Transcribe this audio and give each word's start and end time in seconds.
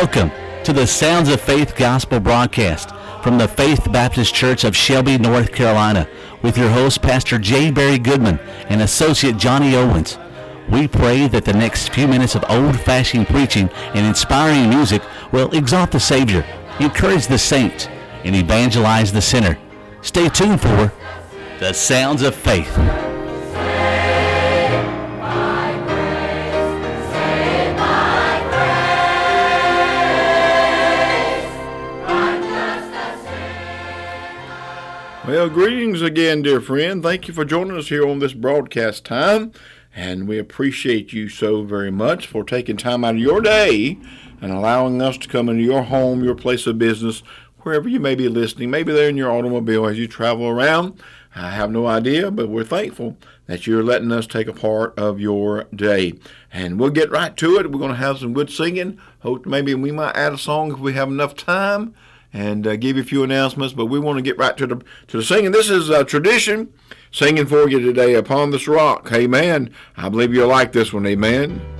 Welcome 0.00 0.30
to 0.62 0.72
the 0.72 0.86
Sounds 0.86 1.28
of 1.28 1.40
Faith 1.40 1.74
Gospel 1.74 2.20
broadcast 2.20 2.90
from 3.24 3.36
the 3.36 3.48
Faith 3.48 3.90
Baptist 3.90 4.32
Church 4.32 4.62
of 4.62 4.76
Shelby, 4.76 5.18
North 5.18 5.50
Carolina, 5.50 6.08
with 6.40 6.56
your 6.56 6.70
host, 6.70 7.02
Pastor 7.02 7.36
J. 7.36 7.72
Barry 7.72 7.98
Goodman 7.98 8.38
and 8.68 8.80
Associate 8.80 9.36
Johnny 9.36 9.74
Owens. 9.74 10.16
We 10.68 10.86
pray 10.86 11.26
that 11.26 11.44
the 11.44 11.52
next 11.52 11.92
few 11.92 12.06
minutes 12.06 12.36
of 12.36 12.44
old-fashioned 12.48 13.26
preaching 13.26 13.68
and 13.92 14.06
inspiring 14.06 14.70
music 14.70 15.02
will 15.32 15.50
exalt 15.50 15.90
the 15.90 15.98
Savior, 15.98 16.46
encourage 16.78 17.26
the 17.26 17.36
saints, 17.36 17.88
and 18.22 18.36
evangelize 18.36 19.12
the 19.12 19.20
sinner. 19.20 19.58
Stay 20.02 20.28
tuned 20.28 20.60
for 20.60 20.92
the 21.58 21.72
Sounds 21.72 22.22
of 22.22 22.36
Faith. 22.36 22.72
Well, 35.28 35.50
greetings 35.50 36.00
again, 36.00 36.40
dear 36.40 36.58
friend. 36.58 37.02
Thank 37.02 37.28
you 37.28 37.34
for 37.34 37.44
joining 37.44 37.76
us 37.76 37.88
here 37.88 38.08
on 38.08 38.18
this 38.18 38.32
broadcast 38.32 39.04
time. 39.04 39.52
And 39.94 40.26
we 40.26 40.38
appreciate 40.38 41.12
you 41.12 41.28
so 41.28 41.64
very 41.64 41.90
much 41.90 42.26
for 42.26 42.42
taking 42.42 42.78
time 42.78 43.04
out 43.04 43.16
of 43.16 43.20
your 43.20 43.42
day 43.42 43.98
and 44.40 44.50
allowing 44.50 45.02
us 45.02 45.18
to 45.18 45.28
come 45.28 45.50
into 45.50 45.62
your 45.62 45.82
home, 45.82 46.24
your 46.24 46.34
place 46.34 46.66
of 46.66 46.78
business, 46.78 47.22
wherever 47.58 47.90
you 47.90 48.00
may 48.00 48.14
be 48.14 48.26
listening. 48.26 48.70
Maybe 48.70 48.90
they're 48.90 49.10
in 49.10 49.18
your 49.18 49.30
automobile 49.30 49.84
as 49.86 49.98
you 49.98 50.08
travel 50.08 50.48
around. 50.48 50.98
I 51.36 51.50
have 51.50 51.70
no 51.70 51.86
idea, 51.86 52.30
but 52.30 52.48
we're 52.48 52.64
thankful 52.64 53.18
that 53.44 53.66
you're 53.66 53.84
letting 53.84 54.10
us 54.10 54.26
take 54.26 54.48
a 54.48 54.54
part 54.54 54.98
of 54.98 55.20
your 55.20 55.64
day. 55.74 56.14
And 56.50 56.80
we'll 56.80 56.88
get 56.88 57.10
right 57.10 57.36
to 57.36 57.58
it. 57.58 57.70
We're 57.70 57.78
going 57.78 57.90
to 57.90 57.98
have 57.98 58.16
some 58.16 58.32
good 58.32 58.48
singing. 58.48 58.98
Hope 59.18 59.44
maybe 59.44 59.74
we 59.74 59.92
might 59.92 60.16
add 60.16 60.32
a 60.32 60.38
song 60.38 60.72
if 60.72 60.78
we 60.78 60.94
have 60.94 61.08
enough 61.08 61.36
time 61.36 61.94
and 62.32 62.66
uh, 62.66 62.76
give 62.76 62.96
you 62.96 63.02
a 63.02 63.06
few 63.06 63.22
announcements. 63.22 63.74
But 63.74 63.86
we 63.86 63.98
want 63.98 64.18
to 64.18 64.22
get 64.22 64.38
right 64.38 64.56
to 64.56 64.66
the 64.66 64.76
to 65.08 65.16
the 65.16 65.22
singing. 65.22 65.52
This 65.52 65.70
is 65.70 65.88
a 65.88 66.04
tradition 66.04 66.72
singing 67.10 67.46
for 67.46 67.68
you 67.68 67.80
today 67.80 68.14
upon 68.14 68.50
this 68.50 68.68
rock. 68.68 69.10
Amen. 69.12 69.70
I 69.96 70.08
believe 70.08 70.34
you'll 70.34 70.48
like 70.48 70.72
this 70.72 70.92
one. 70.92 71.06
Amen. 71.06 71.77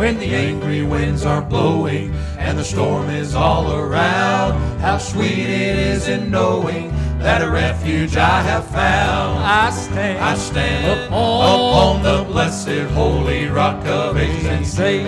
When 0.00 0.18
the 0.18 0.34
angry 0.34 0.82
winds 0.82 1.26
are 1.26 1.42
blowing 1.42 2.14
and 2.38 2.58
the 2.58 2.64
storm 2.64 3.10
is 3.10 3.34
all 3.34 3.70
around, 3.70 4.58
how 4.80 4.96
sweet 4.96 5.40
it 5.40 5.78
is 5.78 6.08
in 6.08 6.30
knowing 6.30 6.90
that 7.18 7.42
a 7.42 7.50
refuge 7.50 8.16
I 8.16 8.40
have 8.40 8.64
found. 8.68 9.40
I 9.40 9.68
stand, 9.68 10.24
I 10.24 10.34
stand 10.36 11.04
upon, 11.04 12.00
upon 12.00 12.02
the 12.02 12.24
blessed 12.32 12.90
holy 12.94 13.48
rock 13.48 13.84
of 13.84 14.16
ages 14.16 14.46
and 14.46 14.66
say, 14.66 15.04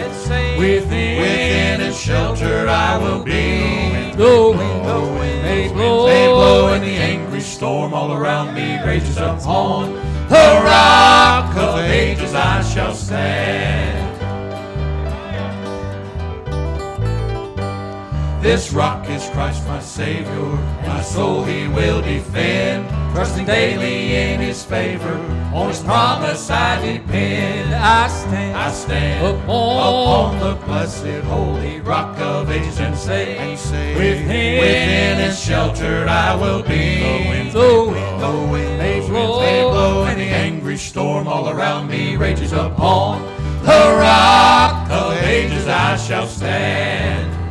within, 0.58 1.22
within 1.22 1.80
its 1.80 1.98
shelter 1.98 2.68
I 2.68 2.98
will 2.98 3.24
be. 3.24 3.32
Wind, 3.32 4.18
the 4.18 4.52
wind 4.52 5.42
may 5.42 5.72
blow, 5.72 6.06
May 6.06 6.26
blow 6.26 6.68
and 6.68 6.84
the 6.84 6.96
angry 6.96 7.40
storm 7.40 7.94
all 7.94 8.12
around 8.12 8.54
me 8.54 8.78
rages 8.84 9.16
upon 9.16 9.94
the 10.28 10.60
rock 10.62 11.56
of 11.56 11.78
ages 11.78 12.34
I 12.34 12.60
shall 12.62 12.94
stand. 12.94 13.91
This 18.42 18.72
rock 18.72 19.08
is 19.08 19.30
Christ 19.30 19.64
my 19.68 19.78
Savior, 19.78 20.42
my 20.84 21.00
soul 21.00 21.44
he 21.44 21.68
will 21.68 22.02
defend. 22.02 22.88
Trusting 23.14 23.46
daily 23.46 24.16
in 24.16 24.40
his 24.40 24.64
favor, 24.64 25.14
on 25.54 25.68
his 25.68 25.80
promise 25.80 26.50
I 26.50 26.80
depend. 26.84 27.72
I 27.72 28.08
stand, 28.08 28.56
I 28.56 28.72
stand 28.72 29.24
upon, 29.24 29.46
upon 29.46 30.38
the 30.40 30.66
blessed 30.66 31.24
holy 31.26 31.80
rock 31.82 32.18
of 32.18 32.50
ages 32.50 32.80
and 32.80 32.96
say, 32.96 33.36
and 33.38 33.56
say, 33.56 33.94
within, 33.94 34.58
within 34.58 35.20
its 35.20 35.40
shelter 35.40 36.06
I 36.08 36.34
will 36.34 36.62
be. 36.64 36.98
The 36.98 37.28
winds 37.28 37.54
The 37.54 37.60
may 37.60 37.86
wind, 37.92 38.18
blow, 38.18 38.46
the 38.46 38.52
winds 38.52 39.08
blow, 39.08 39.40
may 39.40 39.62
blow, 39.62 40.04
and 40.06 40.20
the 40.20 40.24
angry 40.24 40.78
storm 40.78 41.28
all 41.28 41.48
around 41.48 41.86
me 41.86 42.16
rages 42.16 42.52
upon. 42.52 43.22
the 43.62 43.96
rock 44.00 44.90
of 44.90 45.12
ages 45.22 45.68
I 45.68 45.96
shall 45.96 46.26
stand. 46.26 47.41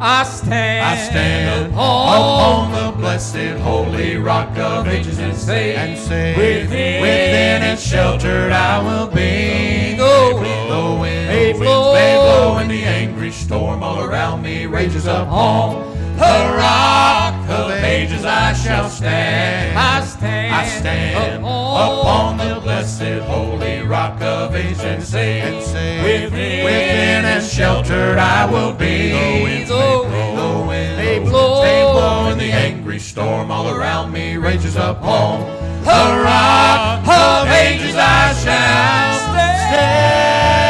I 0.00 0.22
stand, 0.22 0.84
I 0.84 0.96
stand 0.96 1.72
upon, 1.72 2.70
upon 2.70 2.72
the 2.72 2.96
blessed 2.98 3.60
holy 3.62 4.16
rock 4.16 4.56
of 4.56 4.86
ages 4.86 5.18
and 5.18 5.36
say, 5.36 5.74
and 5.74 5.98
say, 5.98 6.36
within, 6.36 7.02
within 7.02 7.62
its 7.64 7.82
shelter 7.82 8.48
I 8.52 8.78
will 8.80 9.08
be. 9.08 9.96
The 9.96 10.38
wind, 10.40 10.70
The 10.70 11.00
wind, 11.00 11.28
may 11.28 11.52
the 11.52 11.58
winds 11.58 11.58
blow, 11.58 11.92
may 11.94 12.14
blow, 12.14 12.58
and 12.58 12.70
the 12.70 12.84
angry 12.84 13.32
storm 13.32 13.82
all 13.82 14.00
around 14.00 14.42
me 14.42 14.66
rages 14.66 15.06
upon. 15.06 15.82
The 16.16 16.54
rock 16.56 17.27
of 17.48 17.70
ages 17.70 18.24
I 18.24 18.52
shall 18.52 18.90
stand. 18.90 19.78
I 19.78 20.04
stand, 20.04 20.54
I 20.54 20.66
stand 20.66 21.44
upon 21.44 22.36
the 22.36 22.60
blessed 22.60 23.22
holy 23.26 23.80
rock 23.82 24.20
of 24.20 24.54
ages 24.54 24.80
and 24.80 25.02
say, 25.02 25.40
and 25.40 25.64
say, 25.64 26.02
within, 26.02 26.64
within 26.64 27.24
its 27.24 27.50
shelter 27.52 28.18
I 28.18 28.50
will 28.50 28.74
be. 28.74 29.12
The 29.12 29.42
winds 29.44 29.70
may 29.70 29.76
blow, 29.76 30.60
the 30.60 30.66
winds 30.66 30.96
may 30.98 31.18
blow, 31.20 31.62
may 31.62 31.82
blow, 31.92 32.30
and 32.30 32.40
the 32.40 32.52
angry 32.52 32.98
storm 32.98 33.50
all 33.50 33.70
around 33.70 34.12
me 34.12 34.36
rages 34.36 34.76
upon 34.76 35.40
the 35.84 36.22
rock 36.24 37.00
of 37.06 37.48
ages 37.48 37.96
I 37.96 38.34
shall 38.34 39.18
stand. 39.32 40.67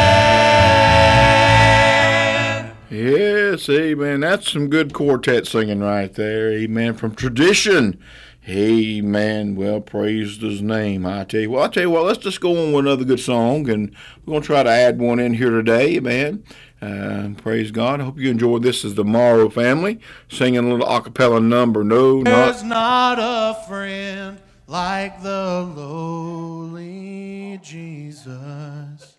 Yes, 2.89 3.69
amen. 3.69 4.21
That's 4.21 4.51
some 4.51 4.67
good 4.67 4.93
quartet 4.93 5.45
singing 5.45 5.79
right 5.81 6.11
there. 6.13 6.51
Amen. 6.51 6.95
From 6.95 7.13
tradition. 7.13 7.99
Amen. 8.47 9.55
Well, 9.55 9.79
praise 9.79 10.37
his 10.37 10.61
name. 10.61 11.05
I 11.05 11.23
tell 11.25 11.41
you. 11.41 11.51
Well, 11.51 11.63
I 11.63 11.67
tell 11.67 11.83
you 11.83 11.91
what. 11.91 12.05
Let's 12.05 12.17
just 12.19 12.41
go 12.41 12.51
on 12.51 12.71
with 12.73 12.85
another 12.85 13.03
good 13.05 13.19
song, 13.19 13.69
and 13.69 13.95
we're 14.25 14.33
gonna 14.33 14.45
try 14.45 14.63
to 14.63 14.69
add 14.69 14.97
one 14.99 15.19
in 15.19 15.35
here 15.35 15.51
today. 15.51 15.97
Amen. 15.97 16.43
Uh, 16.81 17.29
praise 17.37 17.69
God. 17.69 18.01
I 18.01 18.05
hope 18.05 18.17
you 18.17 18.31
enjoyed 18.31 18.63
this. 18.63 18.83
Is 18.83 18.95
the 18.95 19.03
Morrow 19.05 19.49
family 19.49 19.99
singing 20.29 20.57
a 20.65 20.69
little 20.75 20.87
acapella 20.87 21.43
number? 21.45 21.83
No, 21.83 22.23
There's 22.23 22.63
not. 22.63 23.19
not 23.19 23.55
a 23.55 23.67
friend 23.67 24.39
like 24.65 25.21
the 25.21 25.71
lowly 25.75 27.59
Jesus. 27.61 29.17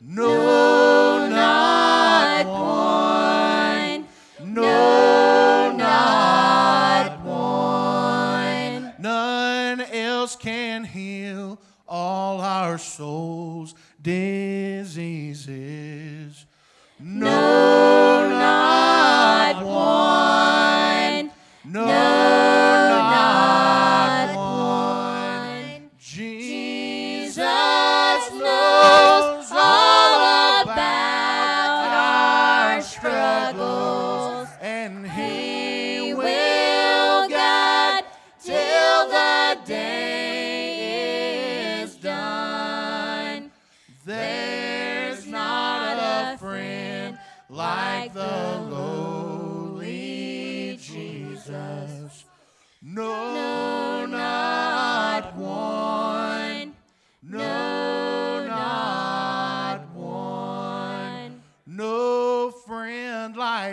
No, 0.00 0.30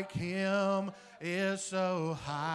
like 0.03 0.11
him 0.11 0.91
is 1.21 1.61
so 1.63 2.17
high 2.25 2.52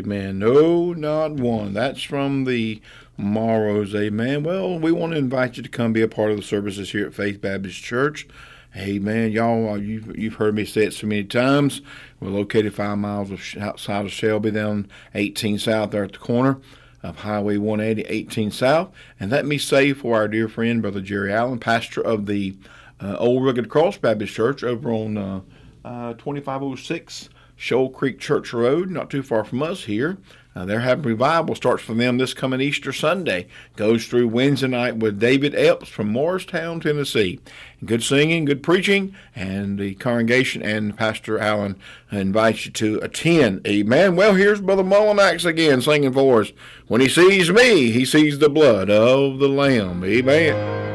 amen. 0.00 0.38
No, 0.38 0.92
not 0.92 1.32
one. 1.32 1.74
That's 1.74 2.02
from 2.02 2.44
the 2.44 2.80
Morrows, 3.18 3.94
amen. 3.94 4.44
Well, 4.44 4.78
we 4.78 4.92
want 4.92 5.12
to 5.12 5.18
invite 5.18 5.58
you 5.58 5.62
to 5.62 5.68
come 5.68 5.92
be 5.92 6.00
a 6.00 6.08
part 6.08 6.30
of 6.30 6.38
the 6.38 6.42
services 6.42 6.90
here 6.92 7.06
at 7.06 7.14
Faith 7.14 7.40
Baptist 7.40 7.82
Church. 7.82 8.26
Amen. 8.74 9.30
Y'all, 9.30 9.70
uh, 9.70 9.76
you've, 9.76 10.16
you've 10.16 10.34
heard 10.34 10.54
me 10.54 10.64
say 10.64 10.84
it 10.84 10.94
so 10.94 11.06
many 11.06 11.24
times. 11.24 11.82
We're 12.18 12.30
located 12.30 12.74
five 12.74 12.96
miles 12.96 13.30
outside 13.58 14.06
of 14.06 14.12
Shelby, 14.12 14.52
down 14.52 14.88
18 15.14 15.58
South 15.58 15.90
there 15.90 16.04
at 16.04 16.12
the 16.12 16.18
corner 16.18 16.58
of 17.02 17.16
Highway 17.16 17.58
180, 17.58 18.08
18 18.08 18.50
South. 18.50 18.90
And 19.18 19.30
let 19.30 19.44
me 19.44 19.58
say 19.58 19.92
for 19.92 20.16
our 20.16 20.28
dear 20.28 20.48
friend, 20.48 20.80
Brother 20.80 21.02
Jerry 21.02 21.32
Allen, 21.32 21.58
pastor 21.58 22.00
of 22.00 22.24
the 22.24 22.56
uh, 23.00 23.16
Old 23.18 23.44
Rugged 23.44 23.68
Cross 23.68 23.98
Baptist 23.98 24.32
Church 24.32 24.64
over 24.64 24.90
on 24.90 25.18
uh, 25.18 25.40
uh, 25.84 26.14
2506 26.14 27.28
Shoal 27.60 27.90
Creek 27.90 28.18
Church 28.18 28.54
Road, 28.54 28.90
not 28.90 29.10
too 29.10 29.22
far 29.22 29.44
from 29.44 29.62
us 29.62 29.84
here. 29.84 30.16
Uh, 30.56 30.64
they're 30.64 30.80
having 30.80 31.04
revival 31.04 31.54
starts 31.54 31.82
for 31.82 31.92
them 31.92 32.16
this 32.16 32.32
coming 32.32 32.62
Easter 32.62 32.90
Sunday. 32.90 33.48
Goes 33.76 34.06
through 34.06 34.28
Wednesday 34.28 34.66
night 34.66 34.96
with 34.96 35.20
David 35.20 35.54
Epps 35.54 35.86
from 35.86 36.08
Morristown, 36.08 36.80
Tennessee. 36.80 37.38
Good 37.84 38.02
singing, 38.02 38.46
good 38.46 38.62
preaching, 38.62 39.14
and 39.36 39.78
the 39.78 39.94
congregation 39.96 40.62
and 40.62 40.96
Pastor 40.96 41.38
Allen 41.38 41.76
invites 42.10 42.64
you 42.64 42.72
to 42.72 42.98
attend. 43.00 43.66
Amen. 43.66 44.16
Well, 44.16 44.34
here's 44.34 44.62
Brother 44.62 44.82
Mullinax 44.82 45.44
again 45.44 45.82
singing 45.82 46.14
for 46.14 46.40
us. 46.40 46.52
When 46.88 47.02
he 47.02 47.10
sees 47.10 47.50
me, 47.50 47.90
he 47.90 48.06
sees 48.06 48.38
the 48.38 48.48
blood 48.48 48.88
of 48.88 49.38
the 49.38 49.50
Lamb. 49.50 50.02
Amen. 50.02 50.89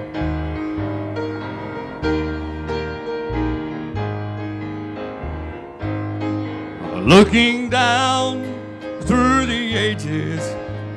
Looking 7.06 7.70
down 7.70 8.44
through 9.02 9.46
the 9.46 9.76
ages, 9.78 10.42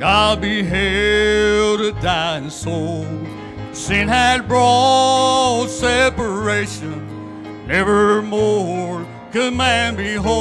God 0.01 0.41
beheld 0.41 1.83
a 1.83 1.93
dying 2.01 2.49
soul. 2.49 3.07
Sin 3.73 4.09
had 4.09 4.49
brought 4.49 5.67
separation, 5.69 7.67
never 7.67 8.23
more 8.23 9.07
could 9.33 9.53
man 9.53 9.97
be 9.97 10.15
whole. 10.15 10.39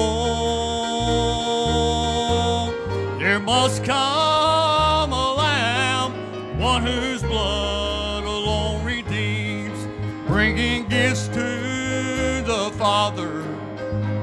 There 3.20 3.42
must 3.42 3.84
come 3.84 5.12
a 5.12 5.34
lamb, 5.34 6.14
one 6.62 6.82
whose 6.82 7.22
blood 7.24 8.24
alone 8.24 8.86
redeems, 8.86 9.86
bringing 10.28 10.88
gifts 10.88 11.28
to 11.28 12.42
the 12.46 12.72
Father 12.78 13.47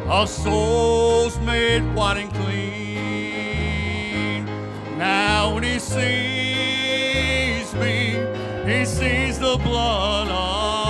our 0.06 0.26
souls 0.26 1.38
made 1.40 1.82
white 1.94 2.18
and 2.18 2.32
clean. 2.34 3.64
Now 4.98 5.54
when 5.54 5.62
he 5.62 5.78
sees 5.78 7.74
me, 7.74 8.18
he 8.66 8.84
sees 8.84 9.38
the 9.38 9.56
blood 9.62 10.28
of 10.28 10.83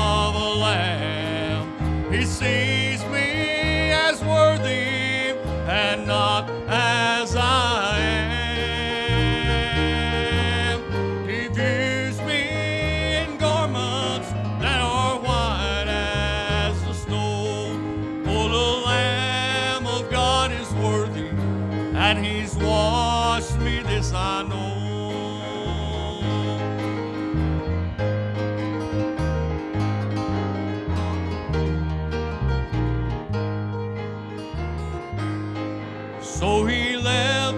So 36.45 36.53
he 36.67 36.95
left 36.99 37.57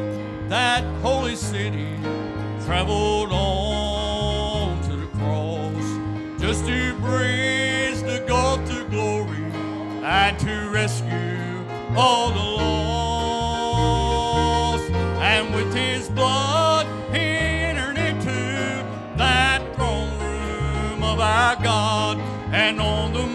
that 0.49 0.85
holy 1.02 1.35
city, 1.35 1.88
traveled 2.64 3.33
on 3.33 4.81
to 4.83 4.95
the 4.95 5.09
cross, 5.19 5.99
just 6.40 6.66
to 6.66 6.95
bridge 7.00 8.00
the 8.02 8.25
gulf 8.28 8.64
to 8.71 8.85
glory 8.85 9.43
and 10.05 10.38
to 10.38 10.71
rescue 10.71 11.64
all 11.97 12.31
the 12.31 12.38
lost. 13.59 14.09
And 15.21 15.52
with 15.52 15.75
his 15.75 16.09
blood, 16.09 16.87
he 17.12 17.19
entered 17.19 17.99
into 17.99 18.87
that 19.16 19.62
throne 19.75 20.16
room 20.21 21.02
of 21.02 21.19
our 21.19 21.57
God. 21.61 22.21
And 22.52 22.81
on 22.81 23.12
the 23.12 23.26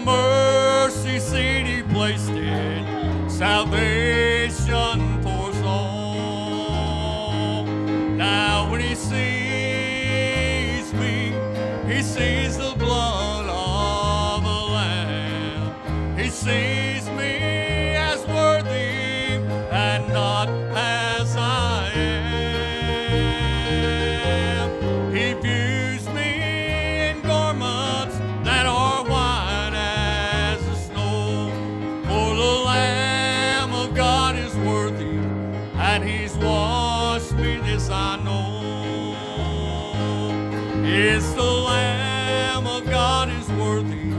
It's 41.04 41.32
the 41.32 41.42
Lamb 41.42 42.64
of 42.64 42.84
God 42.84 43.28
is 43.28 43.48
worthy, 43.58 44.14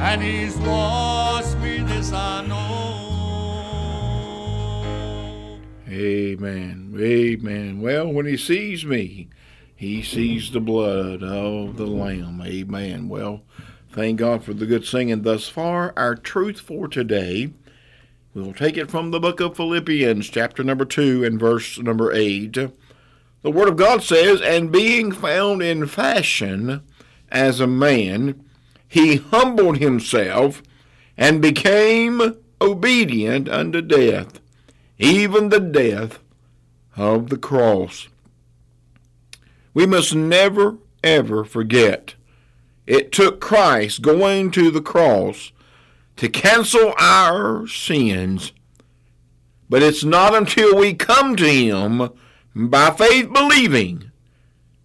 and 0.00 0.20
He's 0.20 0.56
washed 0.56 1.56
me, 1.58 1.78
this 1.78 2.12
I 2.12 2.44
know. 2.44 3.04
Amen. 5.88 6.92
Amen. 6.98 7.80
Well, 7.80 8.12
when 8.12 8.26
he 8.26 8.36
sees 8.36 8.84
me, 8.84 9.28
he 9.76 10.02
sees 10.02 10.50
the 10.50 10.58
blood 10.58 11.22
of 11.22 11.76
the 11.76 11.86
Lamb. 11.86 12.42
Amen. 12.44 13.08
Well, 13.08 13.42
thank 13.92 14.18
God 14.18 14.42
for 14.42 14.54
the 14.54 14.66
good 14.66 14.84
singing 14.84 15.22
thus 15.22 15.48
far. 15.48 15.92
Our 15.96 16.16
truth 16.16 16.58
for 16.58 16.88
today, 16.88 17.52
we'll 18.34 18.54
take 18.54 18.76
it 18.76 18.90
from 18.90 19.12
the 19.12 19.20
book 19.20 19.38
of 19.38 19.56
Philippians, 19.56 20.28
chapter 20.30 20.64
number 20.64 20.84
2, 20.84 21.22
and 21.22 21.38
verse 21.38 21.78
number 21.78 22.12
8. 22.12 22.72
The 23.44 23.50
Word 23.50 23.68
of 23.68 23.76
God 23.76 24.02
says, 24.02 24.40
And 24.40 24.72
being 24.72 25.12
found 25.12 25.62
in 25.62 25.86
fashion 25.86 26.82
as 27.28 27.60
a 27.60 27.66
man, 27.66 28.42
he 28.88 29.16
humbled 29.16 29.76
himself 29.76 30.62
and 31.14 31.42
became 31.42 32.38
obedient 32.58 33.50
unto 33.50 33.82
death, 33.82 34.40
even 34.98 35.50
the 35.50 35.60
death 35.60 36.20
of 36.96 37.28
the 37.28 37.36
cross. 37.36 38.08
We 39.74 39.84
must 39.84 40.14
never, 40.14 40.78
ever 41.02 41.44
forget 41.44 42.14
it 42.86 43.12
took 43.12 43.42
Christ 43.42 44.00
going 44.00 44.52
to 44.52 44.70
the 44.70 44.80
cross 44.80 45.52
to 46.16 46.30
cancel 46.30 46.94
our 46.98 47.66
sins. 47.66 48.52
But 49.68 49.82
it's 49.82 50.04
not 50.04 50.34
until 50.34 50.74
we 50.78 50.94
come 50.94 51.36
to 51.36 51.46
Him 51.46 52.08
by 52.54 52.90
faith 52.90 53.32
believing 53.32 54.10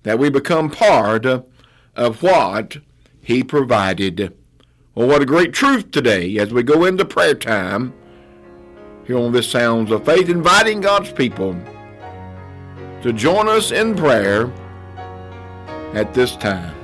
that 0.04 0.18
we 0.18 0.30
become 0.30 0.70
part 0.70 1.26
of 1.26 2.24
what 2.24 2.78
He 3.22 3.44
provided. 3.44 4.34
Well, 4.96 5.08
what 5.08 5.22
a 5.22 5.26
great 5.26 5.54
truth 5.54 5.92
today 5.92 6.38
as 6.38 6.52
we 6.52 6.64
go 6.64 6.86
into 6.86 7.06
prayer 7.06 7.36
time 7.36 7.94
here 9.06 9.18
on 9.18 9.32
this 9.32 9.50
Sounds 9.50 9.92
of 9.92 10.06
Faith, 10.06 10.30
inviting 10.30 10.82
God's 10.82 11.12
people 11.12 11.54
to 13.02 13.14
join 13.14 13.48
us 13.48 13.72
in 13.72 13.96
prayer 13.96 14.52
at 15.94 16.14
this 16.14 16.36
time. 16.36 16.76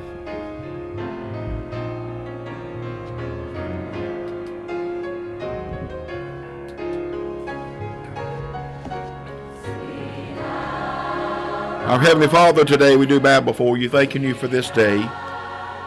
Our 11.85 11.99
Heavenly 11.99 12.27
Father, 12.27 12.65
today 12.65 12.97
we 12.97 13.05
do 13.05 13.19
bow 13.19 13.41
before 13.41 13.77
you, 13.77 13.89
thanking 13.89 14.23
you 14.23 14.33
for 14.33 14.47
this 14.47 14.71
day, 14.71 15.03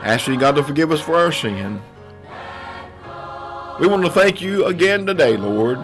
asking 0.04 0.38
God 0.38 0.54
to 0.54 0.62
forgive 0.62 0.92
us 0.92 1.00
for 1.00 1.16
our 1.16 1.32
sin. 1.32 1.82
We 3.80 3.88
want 3.88 4.04
to 4.04 4.10
thank 4.12 4.40
you 4.40 4.66
again 4.66 5.06
today, 5.06 5.36
Lord, 5.36 5.78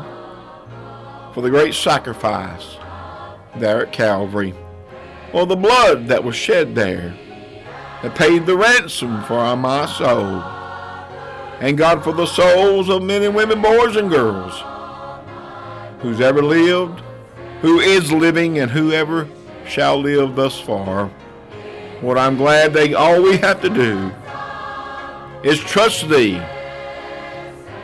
for 1.34 1.40
the 1.40 1.50
great 1.50 1.74
sacrifice 1.74 2.76
there 3.56 3.84
at 3.84 3.92
Calvary. 3.92 4.54
For 5.32 5.46
the 5.46 5.56
blood 5.56 6.06
that 6.06 6.22
was 6.22 6.36
shed 6.36 6.76
there 6.76 7.12
that 8.04 8.14
paid 8.14 8.46
the 8.46 8.56
ransom 8.56 9.20
for 9.24 9.56
my 9.56 9.84
soul. 9.86 10.42
And 11.58 11.76
God, 11.76 12.04
for 12.04 12.12
the 12.12 12.26
souls 12.26 12.88
of 12.88 13.02
men 13.02 13.24
and 13.24 13.34
women, 13.34 13.60
boys 13.60 13.96
and 13.96 14.08
girls, 14.08 14.54
who's 16.02 16.20
ever 16.20 16.40
lived, 16.40 17.00
who 17.62 17.80
is 17.80 18.12
living, 18.12 18.60
and 18.60 18.70
whoever 18.70 19.26
shall 19.66 19.98
live 20.00 20.36
thus 20.36 20.60
far. 20.60 21.08
What 22.00 22.18
I'm 22.18 22.36
glad 22.36 22.72
they 22.72 22.94
all 22.94 23.22
we 23.22 23.36
have 23.38 23.60
to 23.62 23.70
do 23.70 24.12
is 25.42 25.60
trust 25.60 26.08
thee. 26.08 26.36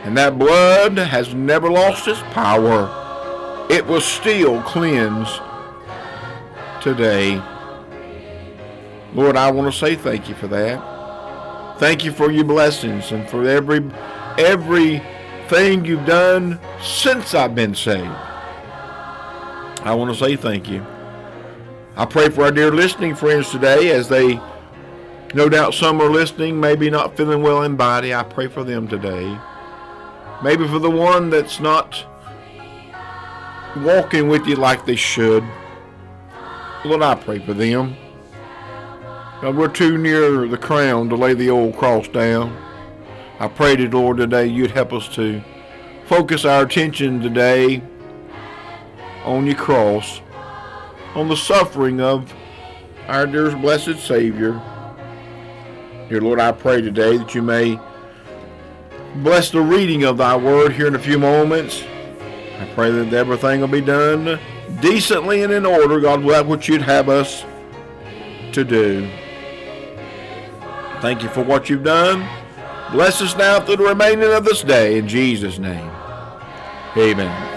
And 0.03 0.17
that 0.17 0.39
blood 0.39 0.97
has 0.97 1.33
never 1.33 1.69
lost 1.69 2.07
its 2.07 2.21
power. 2.31 2.89
It 3.69 3.85
will 3.85 4.01
still 4.01 4.61
cleanse 4.63 5.29
today. 6.81 7.41
Lord, 9.13 9.37
I 9.37 9.51
want 9.51 9.71
to 9.71 9.77
say 9.77 9.95
thank 9.95 10.27
you 10.27 10.35
for 10.35 10.47
that. 10.47 11.79
Thank 11.79 12.03
you 12.03 12.11
for 12.11 12.31
your 12.31 12.45
blessings 12.45 13.11
and 13.11 13.29
for 13.29 13.47
every 13.47 13.89
everything 14.37 15.85
you've 15.85 16.05
done 16.05 16.59
since 16.81 17.33
I've 17.33 17.55
been 17.55 17.75
saved. 17.75 18.05
I 19.83 19.93
want 19.95 20.11
to 20.11 20.17
say 20.17 20.35
thank 20.35 20.69
you. 20.69 20.85
I 21.97 22.05
pray 22.05 22.29
for 22.29 22.43
our 22.45 22.51
dear 22.51 22.71
listening 22.71 23.15
friends 23.15 23.51
today 23.51 23.91
as 23.91 24.07
they, 24.07 24.39
no 25.33 25.49
doubt 25.49 25.73
some 25.73 25.99
are 25.99 26.09
listening, 26.09 26.57
maybe 26.57 26.89
not 26.89 27.17
feeling 27.17 27.41
well 27.41 27.63
in 27.63 27.75
body. 27.75 28.13
I 28.13 28.23
pray 28.23 28.47
for 28.47 28.63
them 28.63 28.87
today. 28.87 29.37
Maybe 30.41 30.65
for 30.67 30.79
the 30.79 30.89
one 30.89 31.29
that's 31.29 31.59
not 31.59 32.05
walking 33.77 34.29
with 34.29 34.47
you 34.47 34.55
like 34.55 34.85
they 34.85 34.95
should. 34.95 35.43
Lord, 36.85 37.01
I 37.01 37.15
pray 37.15 37.39
for 37.39 37.53
them. 37.53 37.97
God, 39.41 39.57
we're 39.57 39.67
too 39.67 39.97
near 39.97 40.47
the 40.47 40.57
crown 40.57 41.09
to 41.09 41.15
lay 41.17 41.33
the 41.33 41.49
old 41.49 41.75
cross 41.75 42.07
down. 42.07 42.57
I 43.37 43.49
pray 43.49 43.75
to 43.75 43.89
Lord 43.89 44.17
today 44.17 44.45
you'd 44.45 44.71
help 44.71 44.93
us 44.93 45.09
to 45.15 45.43
focus 46.05 46.45
our 46.45 46.63
attention 46.63 47.19
today 47.19 47.81
on 49.25 49.45
your 49.45 49.55
cross 49.55 50.21
on 51.15 51.27
the 51.27 51.35
suffering 51.35 51.99
of 51.99 52.33
our 53.07 53.25
dear 53.25 53.55
blessed 53.55 53.99
Savior. 53.99 54.61
Dear 56.09 56.21
Lord, 56.21 56.39
I 56.39 56.51
pray 56.51 56.81
today 56.81 57.17
that 57.17 57.35
you 57.35 57.41
may 57.41 57.79
bless 59.15 59.49
the 59.49 59.61
reading 59.61 60.03
of 60.03 60.17
thy 60.17 60.35
word 60.35 60.73
here 60.73 60.87
in 60.87 60.95
a 60.95 60.99
few 60.99 61.19
moments. 61.19 61.83
I 62.59 62.69
pray 62.75 62.91
that 62.91 63.13
everything 63.13 63.59
will 63.59 63.67
be 63.67 63.81
done 63.81 64.39
decently 64.81 65.43
and 65.43 65.51
in 65.51 65.65
order, 65.65 65.99
God, 65.99 66.23
that 66.29 66.45
what 66.45 66.67
you'd 66.67 66.81
have 66.81 67.09
us 67.09 67.43
to 68.53 68.63
do. 68.63 69.09
Thank 71.01 71.23
you 71.23 71.29
for 71.29 71.43
what 71.43 71.69
you've 71.69 71.83
done. 71.83 72.27
Bless 72.91 73.21
us 73.21 73.35
now 73.35 73.59
through 73.59 73.77
the 73.77 73.83
remaining 73.85 74.31
of 74.31 74.45
this 74.45 74.61
day. 74.61 74.97
In 74.97 75.07
Jesus' 75.07 75.57
name. 75.57 75.89
Amen. 76.95 77.50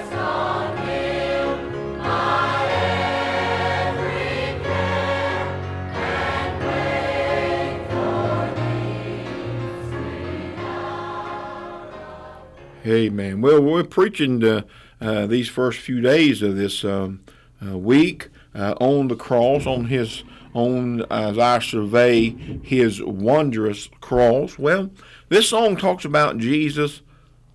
Amen. 12.87 13.41
Well, 13.41 13.63
we're 13.63 13.83
preaching 13.83 14.45
uh, 14.45 14.63
uh, 15.01 15.27
these 15.27 15.49
first 15.49 15.79
few 15.79 16.03
days 16.03 16.43
of 16.43 16.57
this 16.57 16.85
um, 16.85 17.21
uh, 17.65 17.79
week 17.79 18.29
on 18.55 19.09
the 19.09 19.17
cross, 19.17 19.67
on 19.67 19.87
His 19.87 20.23
on 20.53 21.05
as 21.11 21.39
I 21.39 21.61
survey 21.61 22.31
His 22.63 23.03
wondrous 23.03 23.89
cross. 24.03 24.59
Well, 24.59 24.91
this 25.31 25.49
song 25.49 25.77
talks 25.77 26.05
about 26.05 26.37
Jesus 26.37 27.01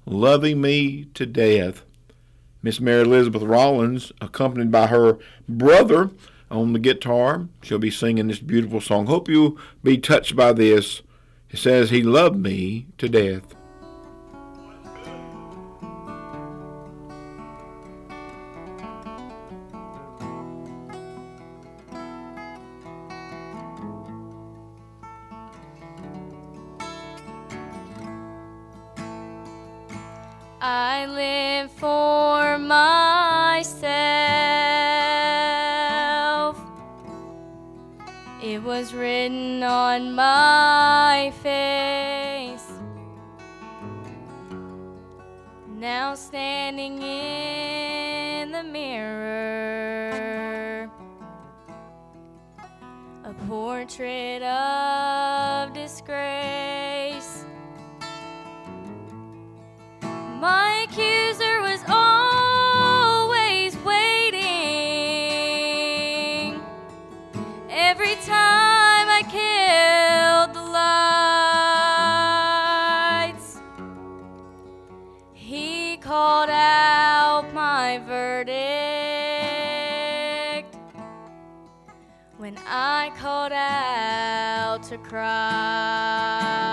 loving 0.07 0.61
me 0.61 1.05
to 1.13 1.27
death. 1.27 1.83
Miss 2.63 2.79
Mary 2.79 3.03
Elizabeth 3.03 3.43
Rollins, 3.43 4.11
accompanied 4.19 4.71
by 4.71 4.87
her 4.87 5.19
brother 5.47 6.09
on 6.49 6.73
the 6.73 6.79
guitar, 6.79 7.47
she'll 7.61 7.77
be 7.77 7.91
singing 7.91 8.27
this 8.27 8.39
beautiful 8.39 8.81
song. 8.81 9.05
Hope 9.05 9.29
you'll 9.29 9.59
be 9.83 9.99
touched 9.99 10.35
by 10.35 10.53
this. 10.53 11.03
It 11.51 11.59
says, 11.59 11.91
He 11.91 12.01
loved 12.01 12.37
me 12.37 12.87
to 12.97 13.07
death. 13.07 13.58
It 38.41 38.63
was 38.63 38.93
written 38.93 39.61
on 39.63 40.15
my 40.15 41.33
face. 41.43 42.71
Now 45.67 46.15
standing 46.15 47.01
in 47.01 48.53
the 48.53 48.63
mirror, 48.63 49.69
a 53.25 53.33
portrait 53.45 54.41
of 54.41 55.18
to 84.89 84.97
Christ. 84.97 86.68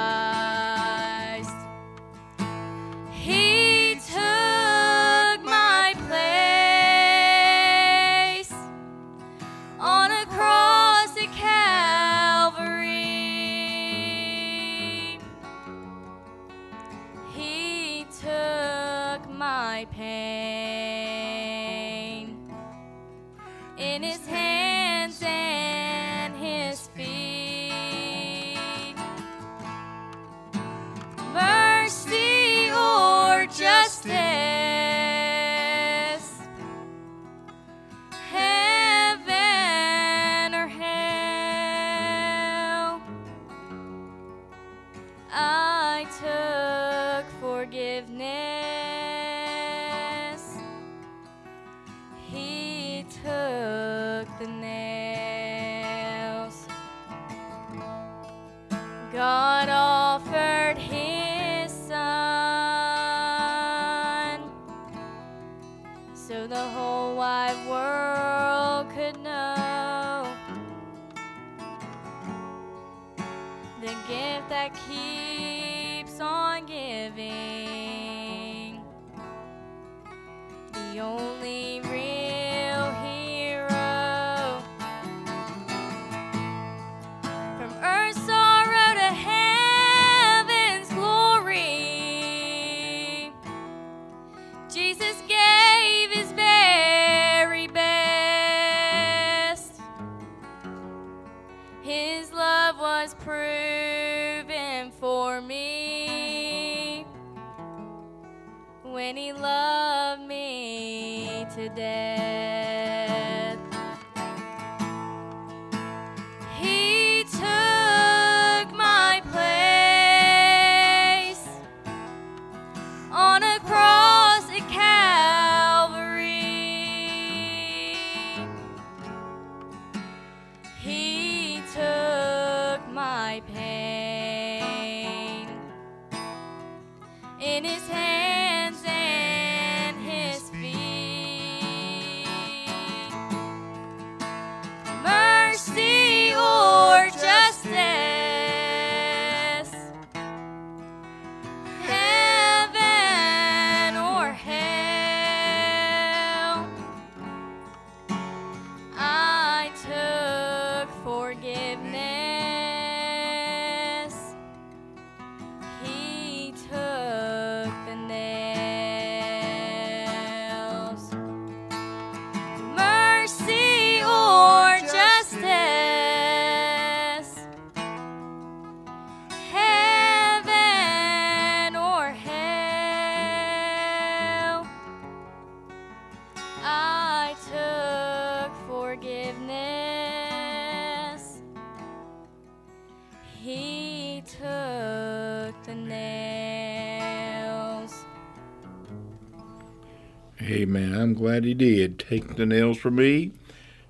He 201.45 201.55
did 201.55 201.99
take 201.99 202.37
the 202.37 202.47
nails 202.47 202.79
for 202.79 202.91
me. 202.91 203.33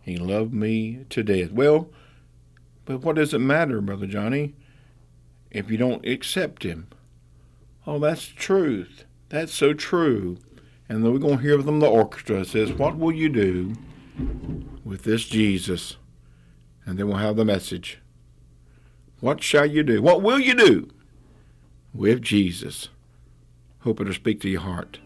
He 0.02 0.16
loved 0.16 0.52
me 0.52 1.04
to 1.10 1.22
death. 1.22 1.50
Well, 1.50 1.88
but 2.84 3.02
what 3.02 3.16
does 3.16 3.34
it 3.34 3.40
matter, 3.40 3.80
Brother 3.80 4.06
Johnny, 4.06 4.54
if 5.50 5.70
you 5.70 5.76
don't 5.76 6.06
accept 6.06 6.62
him? 6.62 6.86
Oh, 7.86 7.98
that's 7.98 8.28
the 8.28 8.34
truth. 8.34 9.04
That's 9.28 9.52
so 9.52 9.72
true. 9.72 10.38
And 10.88 11.04
then 11.04 11.12
we're 11.12 11.18
going 11.18 11.38
to 11.38 11.42
hear 11.42 11.60
from 11.60 11.80
the 11.80 11.88
orchestra. 11.88 12.40
It 12.40 12.48
says, 12.48 12.72
What 12.72 12.96
will 12.96 13.12
you 13.12 13.28
do 13.28 13.74
with 14.84 15.02
this 15.02 15.24
Jesus? 15.24 15.96
And 16.84 16.98
then 16.98 17.08
we'll 17.08 17.16
have 17.16 17.36
the 17.36 17.44
message. 17.44 17.98
What 19.20 19.42
shall 19.42 19.66
you 19.66 19.82
do? 19.82 20.00
What 20.00 20.22
will 20.22 20.38
you 20.38 20.54
do 20.54 20.88
with 21.92 22.22
Jesus? 22.22 22.88
Hope 23.80 24.00
it'll 24.00 24.14
speak 24.14 24.40
to 24.42 24.48
your 24.48 24.60
heart. 24.60 25.00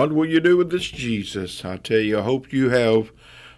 What 0.00 0.14
will 0.14 0.24
you 0.24 0.40
do 0.40 0.56
with 0.56 0.70
this 0.70 0.88
Jesus? 0.90 1.62
I 1.62 1.76
tell 1.76 1.98
you, 1.98 2.20
I 2.20 2.22
hope 2.22 2.54
you 2.54 2.70
have, 2.70 3.12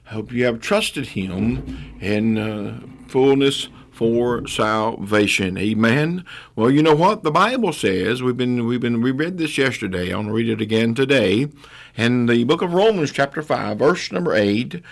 hope 0.07 0.33
you 0.33 0.45
have 0.45 0.61
trusted 0.61 1.07
Him 1.07 1.95
in 2.01 2.37
uh, 2.37 2.81
fullness 3.07 3.69
for 3.93 4.45
salvation. 4.49 5.57
Amen. 5.57 6.25
Well, 6.57 6.69
you 6.69 6.83
know 6.83 6.97
what 6.97 7.23
the 7.23 7.31
Bible 7.31 7.73
says. 7.73 8.25
We've 8.25 8.37
been 8.37 8.67
we've 8.67 8.81
been 8.81 9.03
we 9.03 9.13
read 9.13 9.39
this 9.39 9.57
yesterday. 9.57 10.13
I 10.13 10.17
want 10.17 10.31
to 10.31 10.35
read 10.35 10.49
it 10.49 10.61
again 10.61 10.97
today, 10.97 11.47
in 11.95 12.27
the 12.27 12.43
book 12.43 12.61
of 12.61 12.75
Romans, 12.75 13.13
chapter 13.13 13.41
five, 13.41 13.79
verse 13.79 14.11
number 14.11 14.35
eight. 14.35 14.83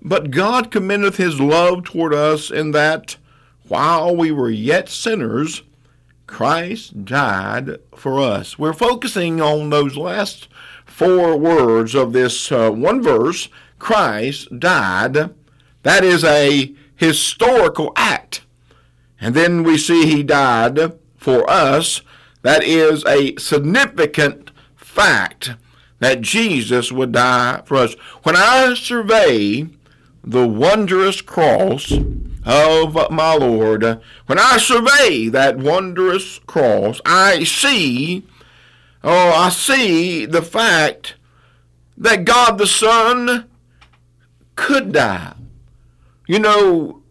But 0.00 0.30
God 0.30 0.70
commendeth 0.70 1.18
His 1.18 1.38
love 1.38 1.84
toward 1.84 2.14
us 2.14 2.50
in 2.50 2.70
that 2.70 3.18
while 3.68 4.16
we 4.16 4.32
were 4.32 4.48
yet 4.48 4.88
sinners 4.88 5.64
Christ 6.26 7.04
died 7.04 7.78
for 7.94 8.20
us. 8.20 8.58
We're 8.58 8.72
focusing 8.72 9.40
on 9.40 9.70
those 9.70 9.96
last 9.96 10.48
four 10.94 11.36
words 11.36 11.92
of 11.96 12.12
this 12.12 12.52
uh, 12.52 12.70
one 12.70 13.02
verse 13.02 13.48
Christ 13.80 14.60
died. 14.60 15.34
That 15.82 16.04
is 16.04 16.22
a 16.22 16.72
historical 16.94 17.92
act. 17.96 18.42
And 19.20 19.34
then 19.34 19.64
we 19.64 19.76
see 19.76 20.06
he 20.06 20.22
died 20.22 20.78
for 21.16 21.50
us. 21.50 22.02
That 22.42 22.62
is 22.62 23.04
a 23.06 23.34
significant 23.36 24.52
fact 24.76 25.54
that 25.98 26.20
Jesus 26.20 26.92
would 26.92 27.10
die 27.10 27.62
for 27.64 27.78
us. 27.78 27.94
When 28.22 28.36
I 28.36 28.74
survey 28.74 29.66
the 30.22 30.46
wondrous 30.46 31.20
cross 31.20 31.92
of 32.44 33.10
my 33.10 33.34
Lord. 33.34 34.00
When 34.26 34.38
I 34.38 34.58
survey 34.58 35.28
that 35.28 35.58
wondrous 35.58 36.40
cross, 36.40 37.00
I 37.04 37.44
see, 37.44 38.24
oh, 39.04 39.32
I 39.32 39.50
see 39.50 40.26
the 40.26 40.42
fact 40.42 41.14
that 41.96 42.24
God 42.24 42.58
the 42.58 42.66
Son 42.66 43.48
could 44.56 44.92
die. 44.92 45.34
You 46.26 46.38
know, 46.38 47.02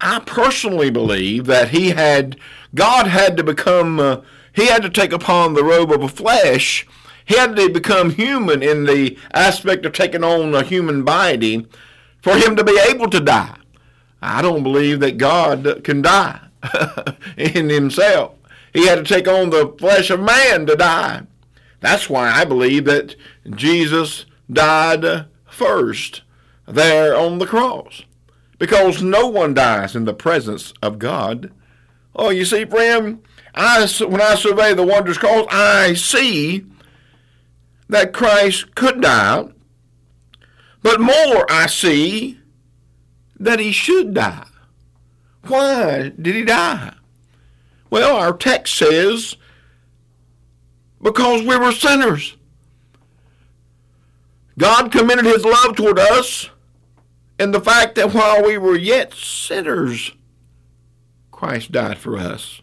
I 0.00 0.20
personally 0.20 0.90
believe 0.90 1.46
that 1.46 1.70
he 1.70 1.90
had, 1.90 2.38
God 2.74 3.06
had 3.06 3.36
to 3.38 3.44
become, 3.44 3.98
uh, 3.98 4.20
he 4.52 4.66
had 4.66 4.82
to 4.82 4.90
take 4.90 5.12
upon 5.12 5.54
the 5.54 5.64
robe 5.64 5.90
of 5.90 6.02
a 6.02 6.08
flesh. 6.08 6.86
He 7.24 7.36
had 7.36 7.56
to 7.56 7.68
become 7.70 8.10
human 8.10 8.62
in 8.62 8.84
the 8.84 9.16
aspect 9.32 9.86
of 9.86 9.92
taking 9.92 10.24
on 10.24 10.54
a 10.54 10.62
human 10.62 11.04
body 11.04 11.66
for 12.22 12.36
him 12.36 12.56
to 12.56 12.64
be 12.64 12.78
able 12.88 13.08
to 13.10 13.20
die. 13.20 13.56
I 14.22 14.42
don't 14.42 14.62
believe 14.62 15.00
that 15.00 15.16
God 15.16 15.82
can 15.84 16.02
die 16.02 16.40
in 17.36 17.70
himself. 17.70 18.34
He 18.72 18.86
had 18.86 18.96
to 18.96 19.14
take 19.14 19.26
on 19.26 19.50
the 19.50 19.74
flesh 19.78 20.10
of 20.10 20.20
man 20.20 20.66
to 20.66 20.76
die. 20.76 21.22
That's 21.80 22.08
why 22.10 22.30
I 22.30 22.44
believe 22.44 22.84
that 22.84 23.16
Jesus 23.48 24.26
died 24.50 25.26
first 25.46 26.22
there 26.66 27.16
on 27.16 27.38
the 27.38 27.46
cross. 27.46 28.02
Because 28.58 29.02
no 29.02 29.26
one 29.26 29.54
dies 29.54 29.96
in 29.96 30.04
the 30.04 30.14
presence 30.14 30.74
of 30.82 30.98
God. 30.98 31.50
Oh, 32.14 32.28
you 32.28 32.44
see, 32.44 32.66
friend, 32.66 33.22
I, 33.54 33.88
when 34.06 34.20
I 34.20 34.34
survey 34.34 34.74
the 34.74 34.82
wondrous 34.82 35.18
cross, 35.18 35.46
I 35.50 35.94
see 35.94 36.66
that 37.88 38.12
Christ 38.12 38.74
could 38.74 39.00
die. 39.00 39.46
But 40.82 41.00
more, 41.00 41.46
I 41.50 41.66
see 41.66 42.38
that 43.38 43.58
he 43.58 43.72
should 43.72 44.14
die. 44.14 44.46
Why 45.46 46.12
did 46.20 46.34
he 46.34 46.44
die? 46.44 46.94
Well, 47.88 48.16
our 48.16 48.36
text 48.36 48.76
says, 48.76 49.36
because 51.02 51.42
we 51.42 51.56
were 51.56 51.72
sinners. 51.72 52.36
God 54.58 54.92
commended 54.92 55.26
his 55.26 55.44
love 55.44 55.76
toward 55.76 55.98
us 55.98 56.50
in 57.38 57.52
the 57.52 57.60
fact 57.60 57.94
that 57.94 58.12
while 58.12 58.44
we 58.44 58.58
were 58.58 58.76
yet 58.76 59.14
sinners, 59.14 60.12
Christ 61.30 61.72
died 61.72 61.98
for 61.98 62.18
us. 62.18 62.60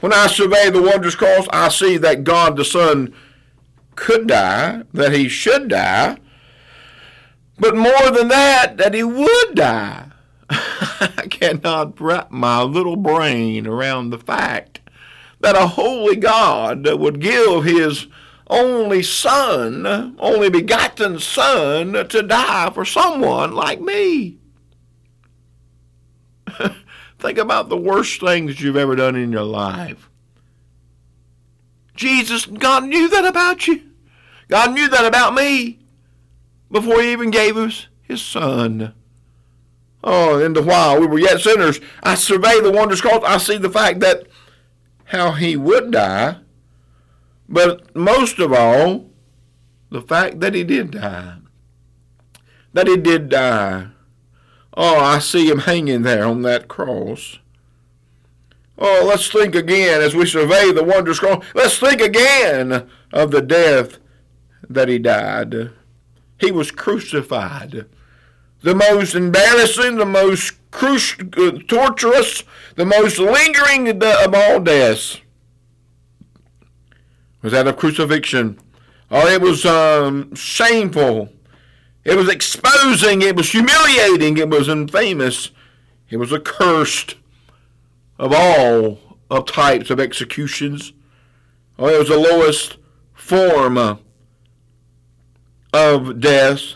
When 0.00 0.12
I 0.12 0.28
survey 0.28 0.70
the 0.70 0.82
wondrous 0.82 1.16
cross, 1.16 1.48
I 1.50 1.68
see 1.70 1.96
that 1.96 2.22
God 2.22 2.56
the 2.56 2.64
Son 2.64 3.12
could 3.96 4.28
die, 4.28 4.82
that 4.92 5.12
he 5.12 5.28
should 5.28 5.68
die, 5.68 6.18
but 7.58 7.74
more 7.74 8.10
than 8.10 8.28
that, 8.28 8.76
that 8.76 8.94
he 8.94 9.02
would 9.02 9.54
die. 9.54 10.10
I 10.48 11.26
cannot 11.28 12.00
wrap 12.00 12.30
my 12.30 12.62
little 12.62 12.96
brain 12.96 13.66
around 13.66 14.10
the 14.10 14.18
fact 14.18 14.75
that 15.40 15.56
a 15.56 15.66
holy 15.66 16.16
God 16.16 16.86
would 16.86 17.20
give 17.20 17.64
his 17.64 18.06
only 18.48 19.02
son, 19.02 20.16
only 20.18 20.48
begotten 20.48 21.18
son, 21.18 22.08
to 22.08 22.22
die 22.22 22.70
for 22.70 22.84
someone 22.84 23.54
like 23.54 23.80
me. 23.80 24.38
Think 27.18 27.38
about 27.38 27.68
the 27.68 27.76
worst 27.76 28.20
things 28.20 28.60
you've 28.60 28.76
ever 28.76 28.94
done 28.94 29.16
in 29.16 29.32
your 29.32 29.42
life. 29.42 30.08
Jesus, 31.96 32.46
God 32.46 32.84
knew 32.84 33.08
that 33.08 33.24
about 33.24 33.66
you. 33.66 33.82
God 34.48 34.74
knew 34.74 34.88
that 34.88 35.06
about 35.06 35.34
me 35.34 35.80
before 36.70 37.00
he 37.00 37.12
even 37.12 37.30
gave 37.30 37.56
us 37.56 37.88
his 38.02 38.22
son. 38.22 38.94
Oh, 40.04 40.38
and 40.40 40.54
the 40.54 40.62
while 40.62 41.00
we 41.00 41.06
were 41.06 41.18
yet 41.18 41.40
sinners, 41.40 41.80
I 42.02 42.14
survey 42.14 42.60
the 42.60 42.70
wondrous 42.70 43.00
cross. 43.00 43.24
I 43.26 43.38
see 43.38 43.56
the 43.56 43.70
fact 43.70 44.00
that 44.00 44.26
how 45.06 45.32
he 45.32 45.56
would 45.56 45.90
die, 45.90 46.36
but 47.48 47.94
most 47.94 48.38
of 48.38 48.52
all, 48.52 49.10
the 49.90 50.02
fact 50.02 50.40
that 50.40 50.54
he 50.54 50.64
did 50.64 50.90
die. 50.90 51.36
That 52.72 52.88
he 52.88 52.96
did 52.96 53.28
die. 53.28 53.88
Oh, 54.74 54.98
I 54.98 55.20
see 55.20 55.48
him 55.48 55.60
hanging 55.60 56.02
there 56.02 56.24
on 56.24 56.42
that 56.42 56.68
cross. 56.68 57.38
Oh, 58.78 59.06
let's 59.08 59.28
think 59.28 59.54
again 59.54 60.02
as 60.02 60.14
we 60.14 60.26
survey 60.26 60.70
the 60.72 60.84
wondrous 60.84 61.20
cross. 61.20 61.42
Let's 61.54 61.78
think 61.78 62.00
again 62.00 62.88
of 63.12 63.30
the 63.30 63.40
death 63.40 63.98
that 64.68 64.88
he 64.88 64.98
died. 64.98 65.70
He 66.38 66.50
was 66.50 66.70
crucified. 66.70 67.86
The 68.60 68.74
most 68.74 69.14
embarrassing, 69.14 69.96
the 69.96 70.04
most 70.04 70.54
uh, 70.82 71.58
torturous, 71.68 72.44
the 72.74 72.84
most 72.84 73.18
lingering 73.18 73.88
of 74.02 74.34
all 74.34 74.60
deaths 74.60 75.20
was 77.46 77.52
that 77.52 77.68
of 77.68 77.76
crucifixion. 77.76 78.58
Oh, 79.08 79.28
it 79.28 79.40
was 79.40 79.64
um, 79.64 80.34
shameful. 80.34 81.28
It 82.02 82.16
was 82.16 82.28
exposing. 82.28 83.22
It 83.22 83.36
was 83.36 83.52
humiliating. 83.52 84.36
It 84.36 84.48
was 84.48 84.68
infamous. 84.68 85.52
It 86.10 86.16
was 86.16 86.32
accursed 86.32 87.14
of 88.18 88.32
all 88.32 88.98
of 89.30 89.46
types 89.46 89.90
of 89.90 90.00
executions. 90.00 90.92
Oh, 91.78 91.88
it 91.88 91.98
was 91.98 92.08
the 92.08 92.18
lowest 92.18 92.78
form 93.14 94.00
of 95.72 96.20
death. 96.20 96.74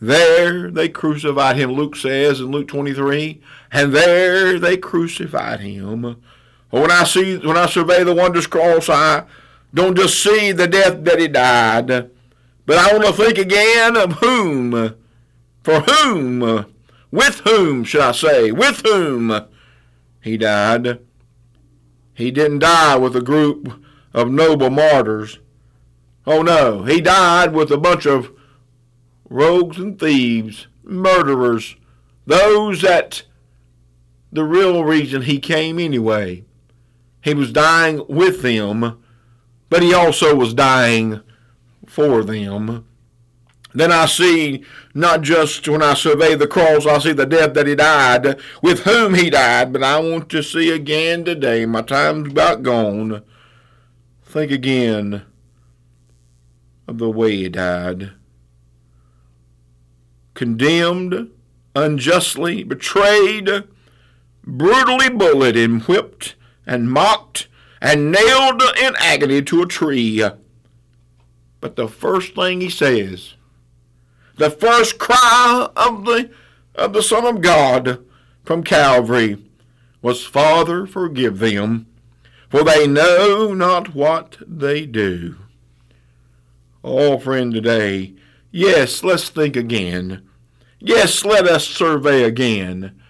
There 0.00 0.70
they 0.70 0.88
crucified 0.88 1.56
him, 1.56 1.72
Luke 1.72 1.96
says 1.96 2.40
in 2.40 2.50
Luke 2.50 2.68
23, 2.68 3.40
and 3.72 3.92
there 3.92 4.58
they 4.58 4.76
crucified 4.76 5.60
him. 5.60 6.16
When 6.70 6.90
I 6.90 7.04
see, 7.04 7.38
when 7.38 7.56
I 7.56 7.66
survey 7.66 8.02
the 8.02 8.14
wondrous 8.14 8.46
cross, 8.46 8.88
I 8.88 9.24
don't 9.72 9.96
just 9.96 10.20
see 10.20 10.52
the 10.52 10.66
death 10.66 11.04
that 11.04 11.20
he 11.20 11.28
died, 11.28 12.10
but 12.66 12.78
I 12.78 12.92
want 12.92 13.06
to 13.06 13.12
think 13.12 13.38
again 13.38 13.96
of 13.96 14.14
whom, 14.14 14.96
for 15.62 15.80
whom, 15.80 16.66
with 17.10 17.40
whom 17.40 17.84
should 17.84 18.00
I 18.00 18.12
say, 18.12 18.50
with 18.50 18.82
whom 18.84 19.46
he 20.20 20.36
died. 20.36 21.00
He 22.14 22.30
didn't 22.30 22.60
die 22.60 22.96
with 22.96 23.14
a 23.16 23.22
group 23.22 23.80
of 24.12 24.30
noble 24.30 24.70
martyrs. 24.70 25.38
Oh 26.26 26.42
no, 26.42 26.84
he 26.84 27.00
died 27.00 27.52
with 27.52 27.70
a 27.70 27.76
bunch 27.76 28.06
of 28.06 28.30
rogues 29.34 29.78
and 29.78 29.98
thieves, 29.98 30.68
murderers, 30.84 31.74
those 32.24 32.82
that 32.82 33.24
the 34.30 34.44
real 34.44 34.84
reason 34.84 35.22
he 35.22 35.40
came 35.40 35.80
anyway. 35.80 36.44
He 37.20 37.34
was 37.34 37.50
dying 37.50 38.04
with 38.08 38.42
them, 38.42 39.02
but 39.68 39.82
he 39.82 39.92
also 39.92 40.36
was 40.36 40.54
dying 40.54 41.20
for 41.84 42.22
them. 42.22 42.86
Then 43.74 43.90
I 43.90 44.06
see 44.06 44.64
not 44.94 45.22
just 45.22 45.66
when 45.66 45.82
I 45.82 45.94
survey 45.94 46.36
the 46.36 46.46
cross, 46.46 46.86
I 46.86 46.98
see 46.98 47.12
the 47.12 47.26
death 47.26 47.54
that 47.54 47.66
he 47.66 47.74
died, 47.74 48.38
with 48.62 48.84
whom 48.84 49.14
he 49.14 49.30
died, 49.30 49.72
but 49.72 49.82
I 49.82 49.98
want 49.98 50.28
to 50.28 50.44
see 50.44 50.70
again 50.70 51.24
today. 51.24 51.66
My 51.66 51.82
time's 51.82 52.30
about 52.30 52.62
gone. 52.62 53.24
Think 54.22 54.52
again 54.52 55.22
of 56.86 56.98
the 56.98 57.10
way 57.10 57.34
he 57.34 57.48
died. 57.48 58.12
Condemned, 60.34 61.30
unjustly 61.74 62.64
betrayed, 62.64 63.48
brutally 64.44 65.08
bullied 65.08 65.56
and 65.56 65.82
whipped 65.82 66.34
and 66.66 66.90
mocked 66.90 67.48
and 67.80 68.10
nailed 68.10 68.62
in 68.80 68.94
agony 68.98 69.42
to 69.42 69.62
a 69.62 69.66
tree. 69.66 70.22
But 71.60 71.76
the 71.76 71.88
first 71.88 72.34
thing 72.34 72.60
he 72.60 72.70
says, 72.70 73.34
the 74.36 74.50
first 74.50 74.98
cry 74.98 75.68
of 75.76 76.04
the 76.04 76.30
of 76.74 76.92
the 76.92 77.02
Son 77.02 77.24
of 77.24 77.40
God 77.40 78.04
from 78.42 78.64
Calvary 78.64 79.38
was, 80.02 80.24
Father, 80.24 80.86
forgive 80.86 81.38
them, 81.38 81.86
for 82.48 82.64
they 82.64 82.86
know 82.86 83.54
not 83.54 83.94
what 83.94 84.36
they 84.46 84.84
do. 84.84 85.36
Oh, 86.82 87.18
friend, 87.18 87.54
today, 87.54 88.14
yes, 88.54 89.02
let's 89.02 89.28
think 89.28 89.56
again. 89.56 90.28
Yes, 90.78 91.24
let 91.24 91.46
us 91.46 91.66
survey 91.66 92.22
again 92.22 93.00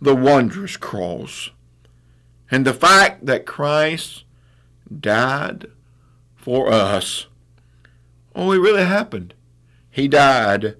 the 0.00 0.14
wondrous 0.14 0.76
cross 0.76 1.50
and 2.50 2.66
the 2.66 2.74
fact 2.74 3.26
that 3.26 3.46
Christ 3.46 4.24
died 5.00 5.66
for 6.36 6.72
us. 6.72 7.26
Oh, 8.34 8.52
it 8.52 8.58
really 8.58 8.84
happened. 8.84 9.34
He 9.90 10.08
died 10.08 10.76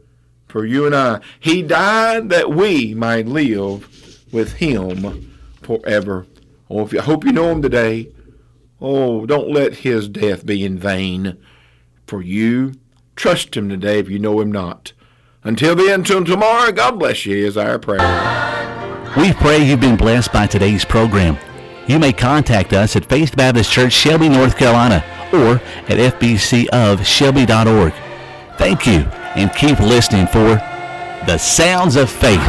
for 0.48 0.64
you 0.64 0.86
and 0.86 0.94
I. 0.94 1.20
He 1.38 1.62
died 1.62 2.28
that 2.30 2.50
we 2.50 2.94
might 2.94 3.26
live 3.26 4.22
with 4.32 4.54
Him 4.54 5.36
forever. 5.62 6.26
Oh, 6.70 6.82
if 6.82 6.92
you 6.92 7.00
I 7.00 7.02
hope 7.02 7.24
you 7.24 7.32
know 7.32 7.50
Him 7.50 7.62
today, 7.62 8.08
oh, 8.80 9.26
don't 9.26 9.50
let 9.50 9.78
His 9.78 10.08
death 10.08 10.46
be 10.46 10.64
in 10.64 10.78
vain 10.78 11.38
for 12.06 12.22
you. 12.22 12.74
Trust 13.16 13.56
Him 13.56 13.68
today 13.68 13.98
if 13.98 14.08
you 14.08 14.18
know 14.18 14.40
Him 14.40 14.50
not. 14.52 14.92
Until 15.42 15.74
then, 15.74 16.00
until 16.00 16.24
tomorrow, 16.24 16.72
God 16.72 16.98
bless 16.98 17.26
you 17.26 17.36
is 17.36 17.56
our 17.56 17.78
prayer. 17.78 18.00
We 19.16 19.32
pray 19.34 19.64
you've 19.64 19.80
been 19.80 19.96
blessed 19.96 20.32
by 20.32 20.46
today's 20.46 20.84
program. 20.84 21.38
You 21.86 21.98
may 21.98 22.12
contact 22.12 22.72
us 22.72 22.96
at 22.96 23.04
Faith 23.06 23.36
Baptist 23.36 23.70
Church, 23.70 23.92
Shelby, 23.92 24.28
North 24.28 24.56
Carolina, 24.56 25.04
or 25.32 25.60
at 25.88 26.14
fbcofshelby.org. 26.14 27.92
Thank 28.56 28.86
you, 28.86 29.00
and 29.36 29.54
keep 29.54 29.78
listening 29.80 30.26
for 30.26 30.60
the 31.26 31.38
sounds 31.38 31.96
of 31.96 32.08
faith. 32.10 32.40